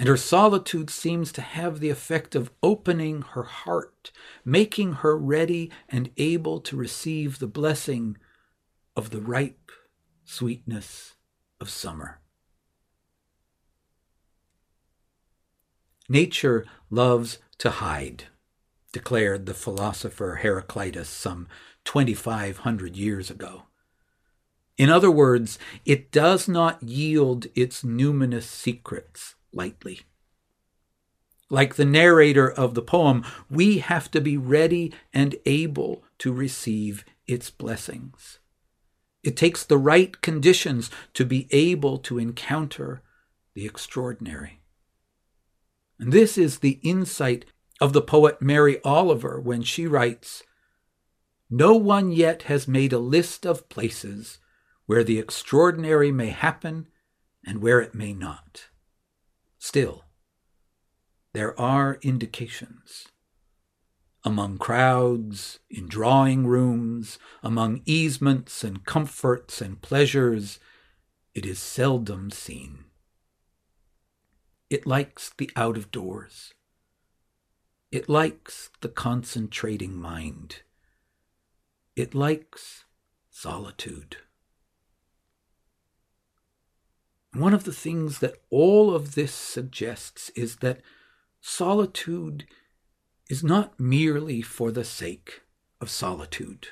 And 0.00 0.08
her 0.08 0.16
solitude 0.16 0.88
seems 0.88 1.30
to 1.32 1.42
have 1.42 1.78
the 1.78 1.90
effect 1.90 2.34
of 2.34 2.50
opening 2.62 3.20
her 3.20 3.42
heart, 3.42 4.10
making 4.46 4.94
her 4.94 5.14
ready 5.14 5.70
and 5.90 6.08
able 6.16 6.58
to 6.60 6.74
receive 6.74 7.38
the 7.38 7.46
blessing 7.46 8.16
of 8.96 9.10
the 9.10 9.20
ripe 9.20 9.70
sweetness 10.24 11.16
of 11.60 11.68
summer. 11.68 12.22
Nature 16.08 16.64
loves 16.88 17.36
to 17.58 17.68
hide, 17.68 18.24
declared 18.94 19.44
the 19.44 19.52
philosopher 19.52 20.38
Heraclitus 20.40 21.10
some 21.10 21.46
2,500 21.84 22.96
years 22.96 23.30
ago. 23.30 23.64
In 24.78 24.88
other 24.88 25.10
words, 25.10 25.58
it 25.84 26.10
does 26.10 26.48
not 26.48 26.82
yield 26.82 27.48
its 27.54 27.82
numinous 27.82 28.44
secrets 28.44 29.34
lightly. 29.52 30.00
Like 31.48 31.74
the 31.74 31.84
narrator 31.84 32.50
of 32.50 32.74
the 32.74 32.82
poem, 32.82 33.24
we 33.50 33.78
have 33.78 34.10
to 34.12 34.20
be 34.20 34.36
ready 34.36 34.92
and 35.12 35.34
able 35.46 36.04
to 36.18 36.32
receive 36.32 37.04
its 37.26 37.50
blessings. 37.50 38.38
It 39.22 39.36
takes 39.36 39.64
the 39.64 39.78
right 39.78 40.20
conditions 40.20 40.90
to 41.14 41.24
be 41.24 41.48
able 41.50 41.98
to 41.98 42.18
encounter 42.18 43.02
the 43.54 43.66
extraordinary. 43.66 44.60
And 45.98 46.12
this 46.12 46.38
is 46.38 46.58
the 46.58 46.80
insight 46.82 47.44
of 47.80 47.92
the 47.92 48.02
poet 48.02 48.40
Mary 48.40 48.80
Oliver 48.84 49.40
when 49.40 49.62
she 49.62 49.86
writes 49.86 50.44
no 51.52 51.74
one 51.74 52.12
yet 52.12 52.42
has 52.42 52.68
made 52.68 52.92
a 52.92 53.00
list 53.00 53.44
of 53.44 53.68
places 53.68 54.38
where 54.86 55.02
the 55.02 55.18
extraordinary 55.18 56.12
may 56.12 56.28
happen 56.28 56.86
and 57.44 57.60
where 57.60 57.80
it 57.80 57.92
may 57.92 58.12
not. 58.12 58.69
Still, 59.62 60.04
there 61.34 61.58
are 61.60 61.98
indications. 62.00 63.08
Among 64.24 64.56
crowds, 64.56 65.58
in 65.68 65.86
drawing 65.86 66.46
rooms, 66.46 67.18
among 67.42 67.82
easements 67.84 68.64
and 68.64 68.86
comforts 68.86 69.60
and 69.60 69.80
pleasures, 69.82 70.60
it 71.34 71.44
is 71.44 71.58
seldom 71.58 72.30
seen. 72.30 72.86
It 74.70 74.86
likes 74.86 75.30
the 75.36 75.50
out 75.54 75.76
of 75.76 75.90
doors. 75.90 76.54
It 77.92 78.08
likes 78.08 78.70
the 78.80 78.88
concentrating 78.88 79.94
mind. 79.94 80.62
It 81.94 82.14
likes 82.14 82.86
solitude. 83.28 84.16
One 87.32 87.54
of 87.54 87.64
the 87.64 87.72
things 87.72 88.18
that 88.18 88.42
all 88.50 88.94
of 88.94 89.14
this 89.14 89.32
suggests 89.32 90.30
is 90.30 90.56
that 90.56 90.80
solitude 91.40 92.46
is 93.28 93.44
not 93.44 93.78
merely 93.78 94.42
for 94.42 94.72
the 94.72 94.84
sake 94.84 95.42
of 95.80 95.88
solitude. 95.88 96.68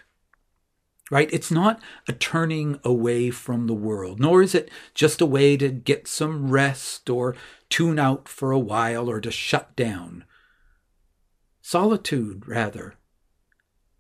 Right? 1.11 1.33
It's 1.33 1.51
not 1.51 1.81
a 2.07 2.13
turning 2.13 2.81
away 2.85 3.31
from 3.31 3.67
the 3.67 3.75
world, 3.75 4.21
nor 4.21 4.43
is 4.43 4.55
it 4.55 4.71
just 4.95 5.21
a 5.21 5.27
way 5.27 5.57
to 5.57 5.71
get 5.71 6.07
some 6.07 6.51
rest 6.51 7.09
or 7.09 7.35
tune 7.71 7.99
out 7.99 8.29
for 8.29 8.51
a 8.51 8.59
while 8.59 9.09
or 9.09 9.21
to 9.21 9.31
shut 9.31 9.75
down. 9.75 10.25
Solitude, 11.63 12.47
rather, 12.47 12.95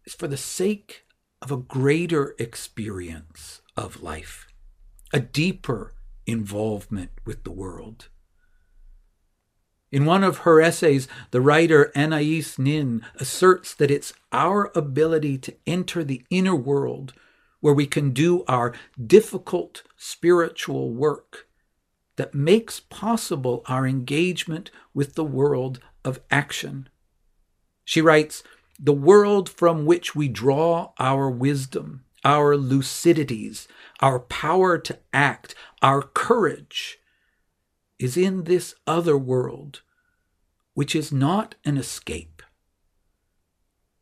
is 0.04 0.14
for 0.14 0.26
the 0.26 0.36
sake 0.36 1.04
of 1.40 1.52
a 1.52 1.56
greater 1.56 2.34
experience 2.38 3.62
of 3.76 4.02
life, 4.02 4.48
a 5.12 5.20
deeper 5.20 5.94
involvement 6.28 7.10
with 7.24 7.42
the 7.44 7.50
world. 7.50 8.08
In 9.90 10.04
one 10.04 10.22
of 10.22 10.38
her 10.38 10.60
essays, 10.60 11.08
the 11.30 11.40
writer 11.40 11.90
Anais 11.96 12.44
Nin 12.58 13.02
asserts 13.18 13.74
that 13.74 13.90
it's 13.90 14.12
our 14.30 14.70
ability 14.74 15.38
to 15.38 15.54
enter 15.66 16.04
the 16.04 16.22
inner 16.28 16.54
world 16.54 17.14
where 17.60 17.74
we 17.74 17.86
can 17.86 18.10
do 18.10 18.44
our 18.46 18.74
difficult 19.04 19.82
spiritual 19.96 20.92
work 20.92 21.48
that 22.16 22.34
makes 22.34 22.80
possible 22.80 23.62
our 23.66 23.86
engagement 23.86 24.70
with 24.92 25.14
the 25.14 25.24
world 25.24 25.80
of 26.04 26.20
action. 26.30 26.88
She 27.84 28.02
writes, 28.02 28.42
the 28.78 28.92
world 28.92 29.48
from 29.48 29.86
which 29.86 30.14
we 30.14 30.28
draw 30.28 30.92
our 30.98 31.30
wisdom, 31.30 32.04
our 32.24 32.56
lucidities, 32.56 33.66
our 34.00 34.18
power 34.18 34.78
to 34.78 34.98
act, 35.12 35.54
our 35.82 36.02
courage, 36.02 36.98
is 37.98 38.16
in 38.16 38.44
this 38.44 38.74
other 38.86 39.16
world, 39.16 39.82
which 40.74 40.94
is 40.94 41.12
not 41.12 41.54
an 41.64 41.76
escape, 41.76 42.42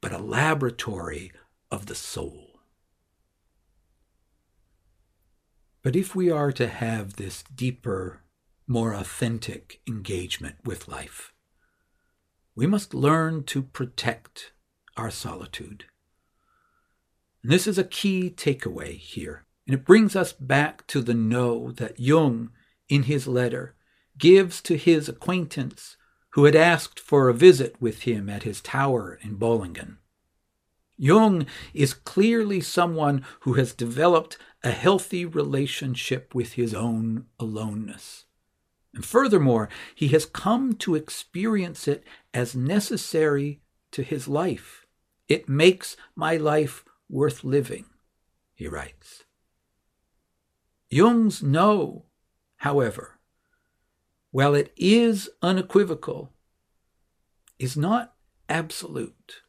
but 0.00 0.12
a 0.12 0.18
laboratory 0.18 1.32
of 1.70 1.86
the 1.86 1.94
soul. 1.94 2.60
But 5.82 5.96
if 5.96 6.14
we 6.14 6.30
are 6.30 6.52
to 6.52 6.66
have 6.66 7.14
this 7.14 7.44
deeper, 7.54 8.22
more 8.66 8.92
authentic 8.92 9.80
engagement 9.86 10.56
with 10.64 10.88
life, 10.88 11.32
we 12.54 12.66
must 12.66 12.92
learn 12.92 13.44
to 13.44 13.62
protect 13.62 14.52
our 14.96 15.10
solitude. 15.10 15.84
And 17.46 17.52
this 17.52 17.68
is 17.68 17.78
a 17.78 17.84
key 17.84 18.28
takeaway 18.28 18.98
here. 18.98 19.44
And 19.68 19.74
it 19.74 19.84
brings 19.84 20.16
us 20.16 20.32
back 20.32 20.84
to 20.88 21.00
the 21.00 21.14
no 21.14 21.70
that 21.70 22.00
Jung, 22.00 22.50
in 22.88 23.04
his 23.04 23.28
letter, 23.28 23.76
gives 24.18 24.60
to 24.62 24.76
his 24.76 25.08
acquaintance 25.08 25.96
who 26.30 26.44
had 26.44 26.56
asked 26.56 26.98
for 26.98 27.28
a 27.28 27.32
visit 27.32 27.76
with 27.80 28.02
him 28.02 28.28
at 28.28 28.42
his 28.42 28.60
tower 28.60 29.16
in 29.22 29.36
Bollingen. 29.36 29.98
Jung 30.96 31.46
is 31.72 31.94
clearly 31.94 32.60
someone 32.60 33.24
who 33.42 33.52
has 33.52 33.72
developed 33.72 34.38
a 34.64 34.72
healthy 34.72 35.24
relationship 35.24 36.34
with 36.34 36.54
his 36.54 36.74
own 36.74 37.26
aloneness. 37.38 38.24
And 38.92 39.04
furthermore, 39.04 39.68
he 39.94 40.08
has 40.08 40.26
come 40.26 40.72
to 40.78 40.96
experience 40.96 41.86
it 41.86 42.02
as 42.34 42.56
necessary 42.56 43.60
to 43.92 44.02
his 44.02 44.26
life. 44.26 44.84
It 45.28 45.48
makes 45.48 45.96
my 46.16 46.36
life 46.36 46.82
worth 47.08 47.44
living, 47.44 47.86
he 48.54 48.68
writes. 48.68 49.24
Jung's 50.90 51.42
no, 51.42 52.04
however, 52.58 53.18
while 54.30 54.54
it 54.54 54.72
is 54.76 55.28
unequivocal, 55.42 56.32
is 57.58 57.76
not 57.76 58.14
absolute. 58.48 59.42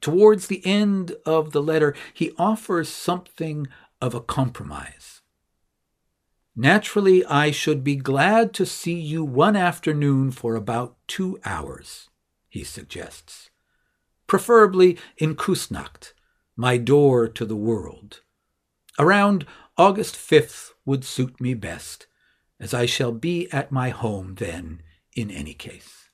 Towards 0.00 0.46
the 0.46 0.64
end 0.64 1.16
of 1.26 1.52
the 1.52 1.62
letter, 1.62 1.94
he 2.14 2.32
offers 2.38 2.88
something 2.88 3.66
of 4.00 4.14
a 4.14 4.20
compromise. 4.20 5.22
Naturally, 6.54 7.24
I 7.26 7.50
should 7.50 7.82
be 7.82 7.96
glad 7.96 8.52
to 8.54 8.66
see 8.66 8.98
you 8.98 9.24
one 9.24 9.56
afternoon 9.56 10.30
for 10.30 10.54
about 10.54 10.96
two 11.06 11.38
hours, 11.44 12.08
he 12.48 12.64
suggests 12.64 13.50
preferably 14.28 14.96
in 15.16 15.34
Kusnacht, 15.34 16.12
my 16.60 16.76
door 16.76 17.28
to 17.28 17.46
the 17.46 17.56
world. 17.56 18.20
Around 18.98 19.46
August 19.76 20.16
5th 20.16 20.72
would 20.84 21.04
suit 21.04 21.40
me 21.40 21.54
best, 21.54 22.08
as 22.58 22.74
I 22.74 22.84
shall 22.84 23.12
be 23.12 23.48
at 23.52 23.70
my 23.70 23.90
home 23.90 24.34
then 24.34 24.82
in 25.14 25.30
any 25.30 25.54
case. 25.54 26.10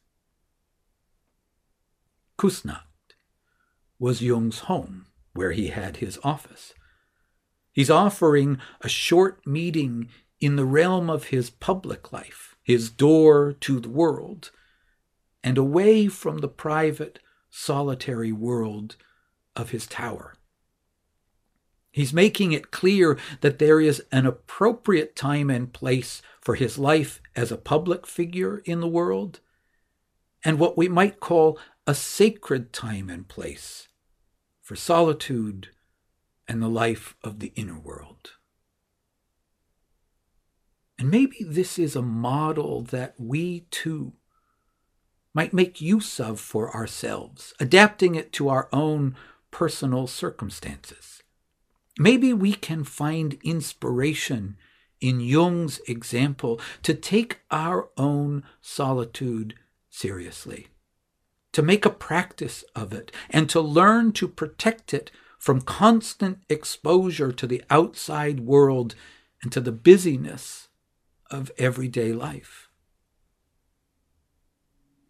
Kusnacht 2.36 3.14
was 3.98 4.20
Jung's 4.20 4.58
home, 4.60 5.06
where 5.32 5.52
he 5.52 5.68
had 5.68 5.96
his 5.96 6.18
office. 6.22 6.74
He's 7.72 7.90
offering 7.90 8.58
a 8.82 8.88
short 8.88 9.46
meeting 9.46 10.10
in 10.40 10.56
the 10.56 10.66
realm 10.66 11.08
of 11.08 11.28
his 11.28 11.48
public 11.48 12.12
life, 12.12 12.54
his 12.62 12.90
door 12.90 13.54
to 13.60 13.80
the 13.80 13.88
world, 13.88 14.50
and 15.42 15.56
away 15.56 16.06
from 16.08 16.38
the 16.38 16.48
private 16.48 17.18
solitary 17.48 18.30
world 18.30 18.96
of 19.56 19.70
his 19.70 19.86
tower. 19.86 20.33
He's 21.94 22.12
making 22.12 22.50
it 22.50 22.72
clear 22.72 23.16
that 23.40 23.60
there 23.60 23.80
is 23.80 24.02
an 24.10 24.26
appropriate 24.26 25.14
time 25.14 25.48
and 25.48 25.72
place 25.72 26.22
for 26.40 26.56
his 26.56 26.76
life 26.76 27.22
as 27.36 27.52
a 27.52 27.56
public 27.56 28.04
figure 28.04 28.58
in 28.64 28.80
the 28.80 28.88
world, 28.88 29.38
and 30.44 30.58
what 30.58 30.76
we 30.76 30.88
might 30.88 31.20
call 31.20 31.56
a 31.86 31.94
sacred 31.94 32.72
time 32.72 33.08
and 33.08 33.28
place 33.28 33.86
for 34.60 34.74
solitude 34.74 35.68
and 36.48 36.60
the 36.60 36.68
life 36.68 37.14
of 37.22 37.38
the 37.38 37.52
inner 37.54 37.78
world. 37.78 38.32
And 40.98 41.12
maybe 41.12 41.44
this 41.46 41.78
is 41.78 41.94
a 41.94 42.02
model 42.02 42.82
that 42.82 43.14
we 43.18 43.66
too 43.70 44.14
might 45.32 45.54
make 45.54 45.80
use 45.80 46.18
of 46.18 46.40
for 46.40 46.74
ourselves, 46.74 47.54
adapting 47.60 48.16
it 48.16 48.32
to 48.32 48.48
our 48.48 48.68
own 48.72 49.14
personal 49.52 50.08
circumstances. 50.08 51.20
Maybe 51.98 52.32
we 52.32 52.54
can 52.54 52.84
find 52.84 53.38
inspiration 53.44 54.56
in 55.00 55.20
Jung's 55.20 55.80
example 55.86 56.60
to 56.82 56.94
take 56.94 57.40
our 57.50 57.88
own 57.96 58.42
solitude 58.60 59.54
seriously, 59.90 60.68
to 61.52 61.62
make 61.62 61.84
a 61.84 61.90
practice 61.90 62.64
of 62.74 62.92
it, 62.92 63.12
and 63.30 63.48
to 63.50 63.60
learn 63.60 64.12
to 64.12 64.26
protect 64.26 64.92
it 64.92 65.10
from 65.38 65.60
constant 65.60 66.38
exposure 66.48 67.30
to 67.30 67.46
the 67.46 67.62
outside 67.70 68.40
world 68.40 68.94
and 69.42 69.52
to 69.52 69.60
the 69.60 69.72
busyness 69.72 70.68
of 71.30 71.52
everyday 71.58 72.12
life. 72.12 72.68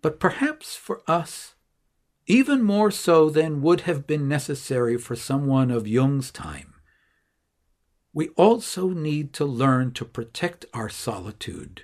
But 0.03 0.21
perhaps 0.21 0.77
for 0.77 1.03
us, 1.07 1.55
even 2.27 2.63
more 2.63 2.91
so 2.91 3.31
than 3.31 3.63
would 3.63 3.83
have 3.83 4.07
been 4.07 4.29
necessary 4.29 4.99
for 4.99 5.15
someone 5.17 5.71
of 5.71 5.87
Jung's 5.87 6.31
time, 6.31 6.74
we 8.15 8.29
also 8.31 8.91
need 8.91 9.33
to 9.35 9.45
learn 9.45 9.91
to 9.93 10.05
protect 10.05 10.65
our 10.73 10.89
solitude 10.89 11.83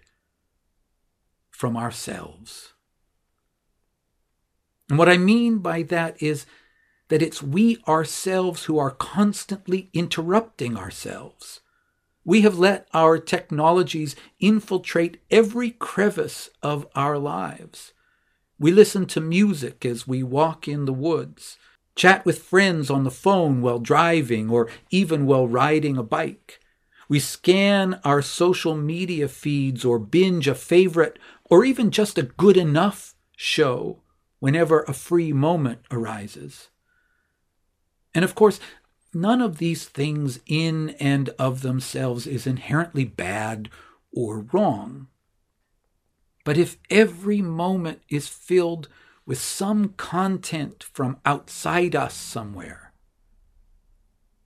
from 1.50 1.76
ourselves. 1.76 2.72
And 4.88 4.96
what 4.96 5.08
I 5.08 5.18
mean 5.18 5.58
by 5.58 5.82
that 5.82 6.22
is 6.22 6.46
that 7.08 7.20
it's 7.20 7.42
we 7.42 7.78
ourselves 7.88 8.64
who 8.64 8.78
are 8.78 8.92
constantly 8.92 9.90
interrupting 9.92 10.76
ourselves. 10.76 11.60
We 12.24 12.42
have 12.42 12.58
let 12.58 12.86
our 12.94 13.18
technologies 13.18 14.14
infiltrate 14.38 15.20
every 15.30 15.72
crevice 15.72 16.48
of 16.62 16.86
our 16.94 17.18
lives. 17.18 17.92
We 18.56 18.70
listen 18.70 19.06
to 19.06 19.20
music 19.20 19.84
as 19.84 20.06
we 20.06 20.22
walk 20.22 20.68
in 20.68 20.84
the 20.84 20.92
woods, 20.92 21.58
chat 22.00 22.24
with 22.24 22.42
friends 22.42 22.88
on 22.88 23.04
the 23.04 23.10
phone 23.10 23.60
while 23.60 23.78
driving 23.78 24.48
or 24.48 24.70
even 24.88 25.26
while 25.26 25.46
riding 25.46 25.98
a 25.98 26.02
bike. 26.02 26.58
We 27.10 27.20
scan 27.20 28.00
our 28.04 28.22
social 28.22 28.74
media 28.74 29.28
feeds 29.28 29.84
or 29.84 29.98
binge 29.98 30.48
a 30.48 30.54
favorite 30.54 31.18
or 31.44 31.62
even 31.62 31.90
just 31.90 32.16
a 32.16 32.22
good 32.22 32.56
enough 32.56 33.14
show 33.36 34.00
whenever 34.38 34.80
a 34.80 34.94
free 34.94 35.34
moment 35.34 35.80
arises. 35.90 36.70
And 38.14 38.24
of 38.24 38.34
course, 38.34 38.60
none 39.12 39.42
of 39.42 39.58
these 39.58 39.84
things 39.84 40.40
in 40.46 40.96
and 41.00 41.28
of 41.38 41.60
themselves 41.60 42.26
is 42.26 42.46
inherently 42.46 43.04
bad 43.04 43.68
or 44.10 44.46
wrong. 44.54 45.08
But 46.46 46.56
if 46.56 46.78
every 46.88 47.42
moment 47.42 48.00
is 48.08 48.26
filled 48.26 48.88
with 49.30 49.38
some 49.40 49.90
content 49.90 50.82
from 50.92 51.16
outside 51.24 51.94
us 51.94 52.14
somewhere, 52.14 52.92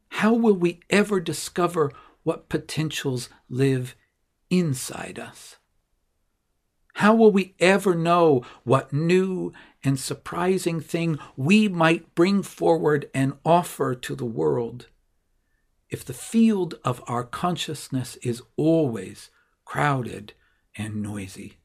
how 0.09 0.35
will 0.35 0.53
we 0.53 0.79
ever 0.90 1.20
discover 1.20 1.90
what 2.23 2.51
potentials 2.51 3.31
live 3.49 3.97
inside 4.51 5.18
us? 5.18 5.57
How 6.97 7.14
will 7.14 7.33
we 7.33 7.55
ever 7.61 7.94
know 7.94 8.44
what 8.64 8.92
new 8.92 9.55
and 9.83 9.99
surprising 9.99 10.83
thing 10.83 11.18
we 11.35 11.66
might 11.66 12.14
bring 12.14 12.42
forward 12.42 13.09
and 13.14 13.38
offer 13.42 13.94
to 13.94 14.14
the 14.14 14.27
world 14.27 14.88
if 15.88 16.05
the 16.05 16.12
field 16.12 16.75
of 16.85 17.03
our 17.07 17.25
consciousness 17.25 18.16
is 18.16 18.42
always 18.59 19.31
crowded 19.64 20.35
and 20.77 21.03
noisy? 21.03 21.57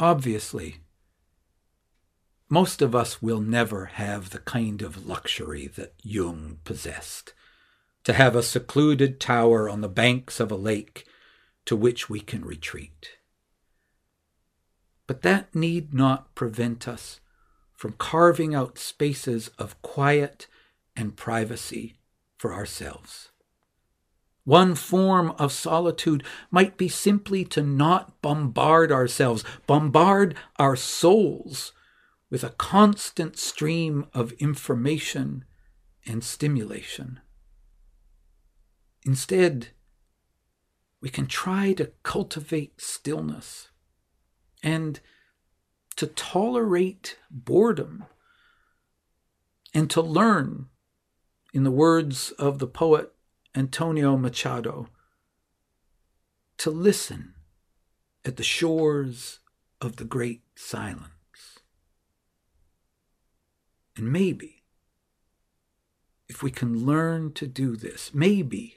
Obviously, 0.00 0.76
most 2.48 2.80
of 2.80 2.94
us 2.94 3.20
will 3.20 3.40
never 3.40 3.86
have 3.86 4.30
the 4.30 4.38
kind 4.38 4.80
of 4.80 5.06
luxury 5.06 5.66
that 5.66 5.94
Jung 6.02 6.58
possessed 6.64 7.34
to 8.04 8.12
have 8.12 8.34
a 8.34 8.42
secluded 8.42 9.20
tower 9.20 9.68
on 9.68 9.80
the 9.80 9.88
banks 9.88 10.40
of 10.40 10.50
a 10.50 10.56
lake, 10.56 11.04
to 11.66 11.76
which 11.76 12.08
we 12.08 12.20
can 12.20 12.44
retreat. 12.44 13.18
But 15.06 15.22
that 15.22 15.54
need 15.54 15.92
not 15.92 16.34
prevent 16.34 16.88
us 16.88 17.20
from 17.74 17.92
carving 17.98 18.54
out 18.54 18.78
spaces 18.78 19.48
of 19.58 19.80
quiet 19.82 20.46
and 20.96 21.16
privacy 21.16 21.98
for 22.38 22.54
ourselves. 22.54 23.30
One 24.48 24.76
form 24.76 25.32
of 25.32 25.52
solitude 25.52 26.24
might 26.50 26.78
be 26.78 26.88
simply 26.88 27.44
to 27.44 27.62
not 27.62 28.22
bombard 28.22 28.90
ourselves, 28.90 29.44
bombard 29.66 30.34
our 30.58 30.74
souls 30.74 31.74
with 32.30 32.42
a 32.42 32.54
constant 32.56 33.36
stream 33.36 34.06
of 34.14 34.32
information 34.38 35.44
and 36.06 36.24
stimulation. 36.24 37.20
Instead, 39.04 39.68
we 41.02 41.10
can 41.10 41.26
try 41.26 41.74
to 41.74 41.92
cultivate 42.02 42.80
stillness 42.80 43.68
and 44.62 45.00
to 45.96 46.06
tolerate 46.06 47.18
boredom 47.30 48.06
and 49.74 49.90
to 49.90 50.00
learn, 50.00 50.68
in 51.52 51.64
the 51.64 51.70
words 51.70 52.30
of 52.38 52.60
the 52.60 52.66
poet 52.66 53.12
Antonio 53.58 54.16
Machado, 54.16 54.88
to 56.58 56.70
listen 56.70 57.34
at 58.24 58.36
the 58.36 58.44
shores 58.44 59.40
of 59.80 59.96
the 59.96 60.04
great 60.04 60.42
silence. 60.54 61.58
And 63.96 64.12
maybe, 64.12 64.62
if 66.28 66.40
we 66.40 66.52
can 66.52 66.86
learn 66.86 67.32
to 67.32 67.48
do 67.48 67.74
this, 67.74 68.12
maybe 68.14 68.76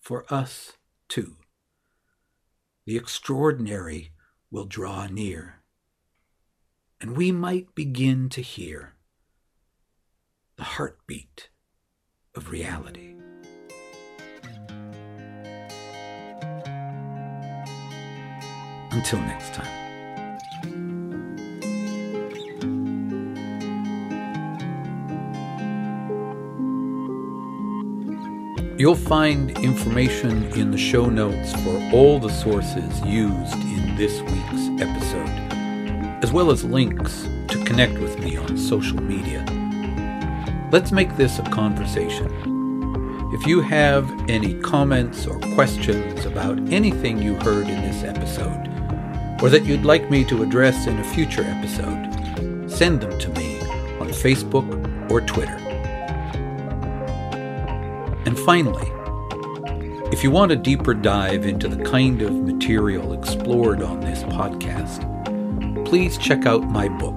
for 0.00 0.24
us 0.32 0.72
too, 1.08 1.36
the 2.86 2.96
extraordinary 2.96 4.12
will 4.50 4.64
draw 4.64 5.06
near, 5.06 5.56
and 6.98 7.14
we 7.14 7.30
might 7.30 7.74
begin 7.74 8.30
to 8.30 8.40
hear 8.40 8.94
the 10.56 10.64
heartbeat 10.64 11.50
of 12.34 12.50
reality. 12.50 13.07
Until 18.98 19.20
next 19.20 19.54
time. 19.54 19.64
You'll 28.76 28.96
find 28.96 29.56
information 29.58 30.52
in 30.54 30.72
the 30.72 30.76
show 30.76 31.06
notes 31.06 31.52
for 31.62 31.80
all 31.92 32.18
the 32.18 32.28
sources 32.28 33.00
used 33.02 33.54
in 33.54 33.94
this 33.94 34.20
week's 34.22 34.82
episode, 34.82 35.28
as 36.24 36.32
well 36.32 36.50
as 36.50 36.64
links 36.64 37.22
to 37.50 37.62
connect 37.64 38.00
with 38.00 38.18
me 38.18 38.36
on 38.36 38.58
social 38.58 39.00
media. 39.00 39.44
Let's 40.72 40.90
make 40.90 41.16
this 41.16 41.38
a 41.38 41.44
conversation. 41.44 42.26
If 43.32 43.46
you 43.46 43.60
have 43.60 44.10
any 44.28 44.54
comments 44.60 45.24
or 45.24 45.38
questions 45.54 46.24
about 46.24 46.58
anything 46.72 47.22
you 47.22 47.36
heard 47.36 47.68
in 47.68 47.80
this 47.82 48.02
episode, 48.02 48.67
or 49.42 49.48
that 49.48 49.64
you'd 49.64 49.84
like 49.84 50.10
me 50.10 50.24
to 50.24 50.42
address 50.42 50.86
in 50.86 50.98
a 50.98 51.04
future 51.04 51.42
episode, 51.42 52.68
send 52.70 53.00
them 53.00 53.18
to 53.18 53.28
me 53.30 53.60
on 54.00 54.08
Facebook 54.08 55.10
or 55.10 55.20
Twitter. 55.20 55.56
And 58.26 58.38
finally, 58.40 58.90
if 60.12 60.24
you 60.24 60.30
want 60.30 60.52
a 60.52 60.56
deeper 60.56 60.94
dive 60.94 61.46
into 61.46 61.68
the 61.68 61.82
kind 61.84 62.22
of 62.22 62.32
material 62.32 63.12
explored 63.12 63.82
on 63.82 64.00
this 64.00 64.22
podcast, 64.24 65.04
please 65.84 66.18
check 66.18 66.44
out 66.46 66.62
my 66.64 66.88
book, 66.88 67.16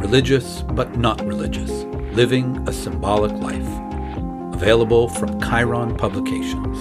Religious 0.00 0.62
but 0.62 0.96
Not 0.96 1.20
Religious 1.24 1.70
Living 2.14 2.56
a 2.68 2.72
Symbolic 2.72 3.32
Life, 3.32 4.54
available 4.54 5.08
from 5.08 5.40
Chiron 5.40 5.96
Publications. 5.96 6.78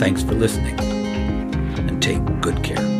Thanks 0.00 0.22
for 0.22 0.34
listening, 0.34 0.76
good 2.42 2.60
care. 2.64 2.91